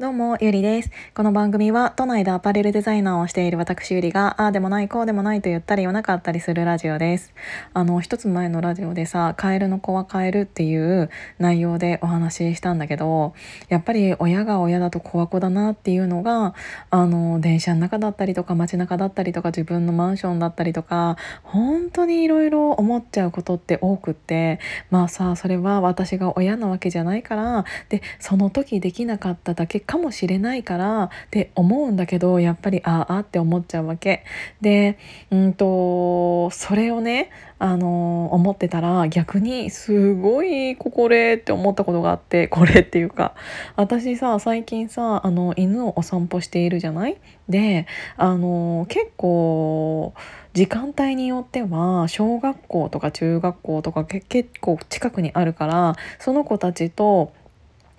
[0.00, 0.90] どうも、ゆりです。
[1.14, 7.32] この番組は、都内でアパレルデザイナーをしている私ゆりが、ああでもない、こうでもないと言ったり言わなかったりするラジオです。
[7.74, 13.34] あの、一つ前のラジオでさ、カエルの子はカエルっていう内容でお話ししたんだけど、
[13.68, 16.54] やっぱり親が親だと子は子だなっていうのが、
[16.90, 24.58] あの、電車の中だったりとか、街中だったりとか、自分のマンションだったりとか、本当にいろいろ思っちゃうことって多くって、
[24.90, 34.24] まあさ、それは私が親なわけじゃないから、で、その時できなかっただけかもしれないからって思うんだけどやっぱりああって思っちゃうわけ。
[34.60, 34.98] で
[35.30, 43.34] うんとそれをねあの思ってたら逆にすごいこれって思ったことがあってこれっていうか
[43.76, 47.16] 私さ最近さあの犬をお散歩しているじゃない？
[47.48, 50.14] であの結構
[50.52, 57.32] 時間帯によっては小学校とか中学校とか結構近くにあるからその子たちと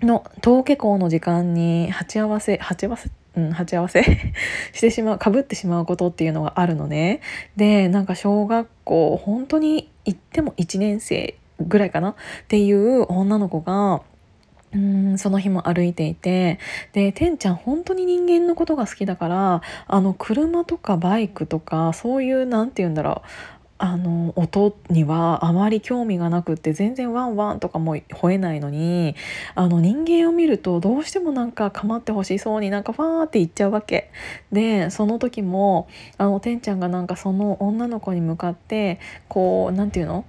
[0.02, 4.02] の登下校の時間に鉢合わせ鉢合わせうん、鉢合わせ？
[4.72, 7.20] してしまうかぶってしまうことっていうのがあるのね。
[7.56, 12.10] でなんか小学校本当に行っても1年生ぐらいかな？
[12.10, 12.14] っ
[12.48, 14.00] ていう女の子が
[14.72, 16.58] うんその日も歩いていて。
[16.94, 23.28] でてんちゃん本当に人間のことが好きだからあの車とかバイクとかそういう何て言うんだろう。
[23.78, 29.14] あの音にはあまり興味がなくって全然ワンワンとかも吠えないのに
[29.54, 34.10] あの人間を見るとどうしてもなんか構ってほしそうになんかファーって言っちゃうわけ。
[34.50, 40.24] でその時もあのてんちゃんがなんかその女の子に向かってこう何て言うの？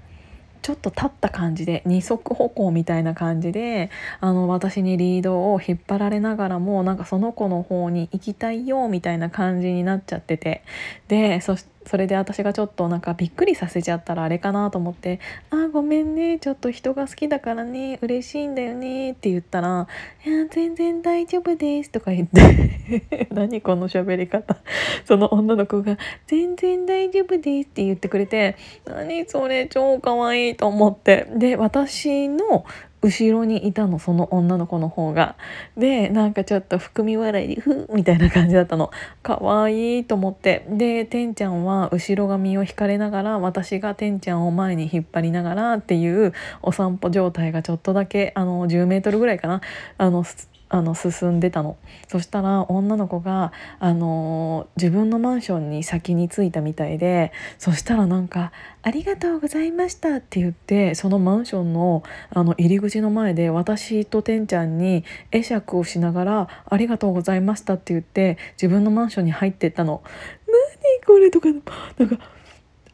[0.64, 10.64] ちょっと立った感じで二足歩行みたいな感じであの私にリードを引っ張られながらもなんかその子の方に行きたいよみたいな感じになっちゃってて。
[11.08, 19.88] でそしてそれで私がちょっとなんかびっくりさせちゃったらあれかなと思って「あごめんねちょっと人が好きだからね嬉しいんだよね」って言ったら
[20.26, 23.28] 「いや全然大丈夫です」とか言って。
[23.32, 24.58] 何この喋り方。
[25.06, 31.28] その女の子が「全然大丈夫です」って言ってくれて何それ超かわいいと思って。
[31.36, 32.66] で私の
[33.02, 35.36] 後ろにいたのその女の子の方が。
[35.78, 38.92] でなんかちょっと含み笑いで「ふ」みたいな感じだったの。
[39.22, 40.66] かわいいと思って。
[40.70, 49.62] でてんちゃんは後ろ髪を引かれながら私がてんちゃんを前に引っ張りながらっていうお散歩状態がちょっとだけあの10メートルぐらいかな。
[49.98, 50.24] あの
[50.70, 58.52] あの進んでたのそしたら女の子が、あの自分のマンションに先に着いたみたいでそしたらなんか
[58.84, 70.02] 「ありがとうございました」って言ってそのマンションのあの入り口の前で私とてんちゃんに会釈をしながら「ありがとうございました」って言って自分のマンションに入ってったの。
[70.48, 72.20] 何これとかなんか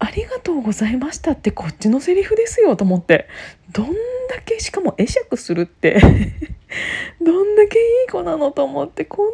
[0.04, 3.30] ありがとうございましたってこっちのセリフですよと思って。
[3.72, 3.94] どんだ
[4.44, 5.98] けしかも会釈するって。
[7.24, 9.32] どんだけいい子なのと思ってこんな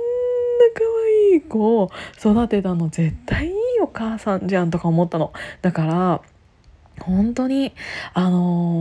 [0.76, 0.84] 可
[1.32, 5.34] 愛い子を育てたの絶対いいお母さんじゃんとか思ったの。
[5.64, 6.22] だから
[7.00, 7.74] 本当に
[8.14, 8.79] あのー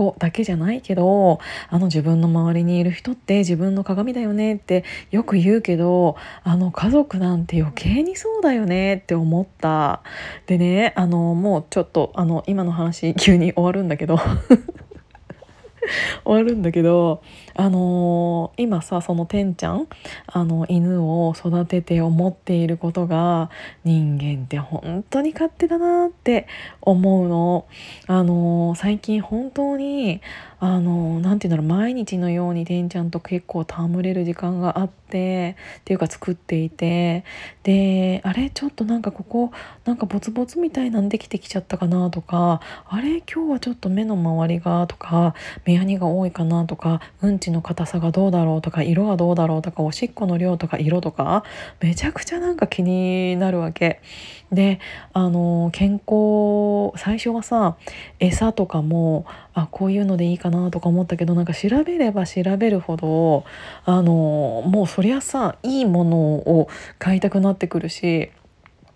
[0.00, 10.02] 子だけじゃないけどあの自分の周りにいる人って自分の鏡だよねってよく言うけどあの家族なんて余計にそうだよねって思った。
[10.46, 14.18] でねあのもうちょっとあの今の話急に終わるんだけど。
[16.24, 17.22] 終わるんだけど
[17.54, 19.86] あのー、今さそのてんちゃん
[20.26, 23.50] あの犬を育てて思っていることが
[23.84, 26.46] 人間って本当に勝手だなって
[26.80, 27.66] 思うの。
[28.06, 30.20] あのー、最近本当に
[30.62, 37.24] あの何て言うんだろう毎日のようにてんちゃんと結構戯れる時間があってっていうか作っていて
[37.62, 39.52] であれちょっとなんかここ
[39.86, 45.34] なんかボツボツみたいなんできてきちゃったかなとかあれ今日はちょっと目の周りがとか
[45.64, 51.42] 目やにが多いかなとかうんちの硬さがどうだろうとか色はどうだろうとかおしっこの量とか色とか
[51.80, 54.02] めちゃくちゃなんか気になるわけ。
[54.52, 54.80] で
[55.12, 57.76] あの健康最初はさ
[58.18, 59.24] 餌とかも
[59.54, 63.44] あこういうのでいいかなとか思ったけどなんか調べれば調べるほど
[63.84, 66.68] あのもうそりゃさいいものを
[66.98, 68.30] 買いたくなってくるし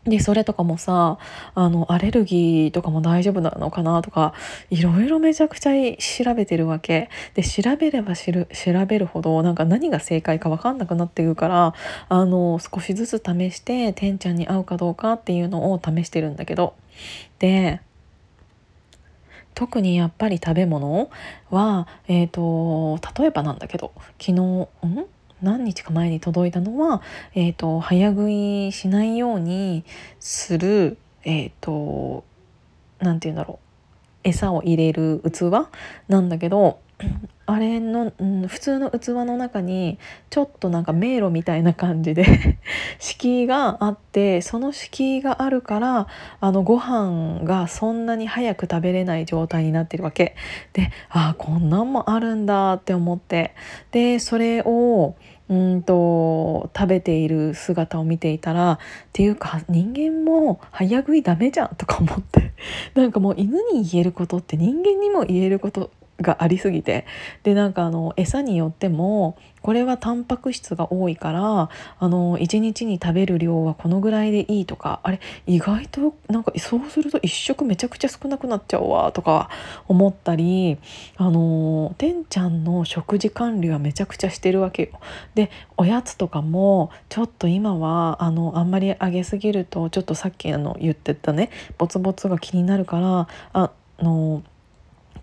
[0.05, 1.19] でそれとかもさ
[1.55, 4.35] あのアレルギーとかも大丈夫なのかなとか
[4.69, 7.09] いろいろめちゃくちゃ調べてるわけ。
[7.35, 11.75] で調べれば知る調べるほどなんか何が正解か分かんなくなってくるから
[12.09, 16.75] あの少しずつ試しててんちゃんに合うかどうかっていうのを試してるんだけど。
[17.39, 17.81] で
[19.55, 21.11] 特にやっぱり食べ物
[21.51, 24.69] は、えーと、例えばなんだけど昨日ん？
[25.45, 27.03] 何日か前に届いたのは、
[27.35, 29.85] えーと、早食いしないように
[30.19, 32.25] するえっ、ー、と
[32.99, 33.65] 何て言うんだろう。
[34.25, 35.69] 餌を入れる器
[36.09, 36.81] なんだけど
[37.47, 39.99] あれの、うん、普通の器の中に
[40.31, 42.59] ちょっとなんか迷路みたいな感じで
[42.99, 46.07] 敷居があってその敷居があるから
[46.41, 50.37] あのご飯がそんなに早く食べれない状態になってるわけ。
[50.73, 53.55] でああこんなんもあるんだって思って。
[53.91, 55.15] でそれを
[55.49, 58.79] うんと食べている姿を見ていたらっ
[59.13, 62.53] ていうか人間も早食いダメじゃんとか思って。
[62.95, 65.91] なんかもう犬に言えることって人間にも言えること
[66.25, 67.07] がありすぎて
[67.45, 79.49] でなんかあの餌によってもこれはタンパク質が多いからあの1日に食べる量はこのぐらいでいいとかあれ意外となんかそうすると1食めちゃくちゃ少なくなっちゃうわとか
[79.89, 80.77] 思ったり
[81.17, 85.01] あのてんちゃんの食事管理はめちゃくちゃしてるわけよ。
[85.35, 91.49] でおやつとかもちょっと今はあのあんまりあげすぎるとちょっとさっきあの言ってたね
[91.79, 94.43] ボツボツが気になるからあの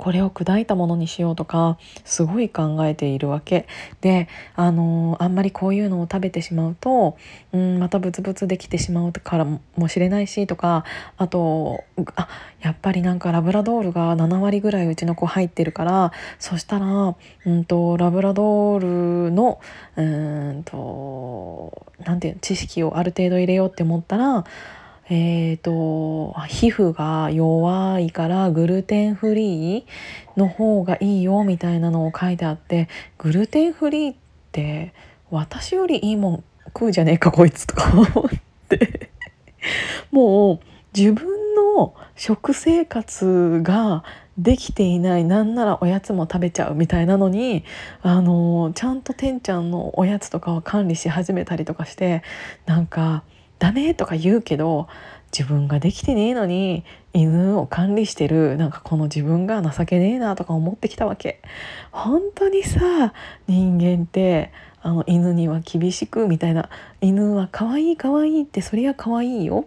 [0.01, 3.67] これを砕いたものにしようとかすごい考えているわけ。
[4.01, 7.17] であのあんまりこういうのを食べてしまうと、
[7.53, 10.85] うん、またブツブツできてしまうからもしれないしとか
[11.17, 11.83] あと
[12.15, 12.27] あ
[12.61, 17.15] やっぱりなんかラブラドールが7割ぐらいうちの子入ってるからそしたら、
[17.45, 19.59] うんと、ラブラドールの
[19.97, 24.45] うんとなんていう知識をある程度入れようって思ったら
[25.13, 29.83] えーと、皮膚が弱いからグルテンフリー
[30.37, 32.87] の方がいいよみたいなのを書いてあって
[33.17, 34.15] グルテンフリーっ
[34.53, 34.93] て
[35.29, 38.29] 私よりいいもん食うじゃねえかこいつとか思っ
[38.69, 39.09] て。
[40.11, 40.59] もう
[40.97, 44.05] 自分の食生活が
[44.37, 47.65] できていないなんならおやつも食べちゃうみたいなのに
[48.01, 52.23] あのちゃんとてんちゃんのおやつとかを管理し始めたりとかして
[52.65, 53.23] なんか
[53.61, 54.87] ダメとか言うけど
[55.31, 61.43] 自分ができてねえのに犬を管理してるなんかこの自分が情けねえなとか思ってきたわけ。
[61.91, 63.13] 本当にさ
[63.47, 66.69] 人間ってあの犬には厳しくみたいな
[67.01, 69.65] 犬は可愛い可愛いってそりゃ可愛いよ。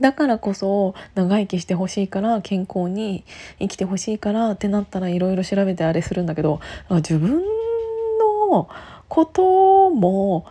[0.00, 3.24] だからこそ長生きしてほしいから健康に
[3.58, 6.60] 生きてほしいからってなったらいろいろ調べてあれするんだけど
[6.90, 7.42] 自分
[8.50, 8.68] の
[9.08, 10.46] ことも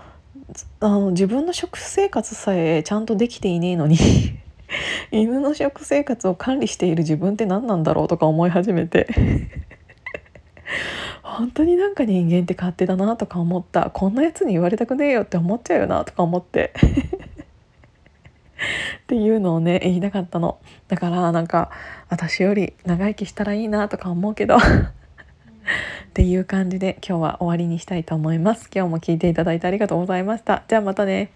[0.80, 3.98] あの自分の食生活さえちゃんとできていねえのに
[5.12, 9.08] 犬の食生活を管理している自分って何なんだろうとか思い始めて。
[11.24, 13.90] 本当になんか人間って勝手だなとか思った。
[13.92, 16.74] こんなやつに言われたくねえよって思っちゃうよなとか思って。
[19.04, 20.58] っていうのをね言いたかったの。
[20.88, 21.70] だからなんか
[22.10, 24.58] 私より長生きしたらいいなとか思うけど。
[26.18, 28.72] っていう感じで今日は終わりにしたいと思います。
[28.74, 30.64] 今日も聞いていただいてありがとうございました。
[30.68, 31.30] じゃあまたね。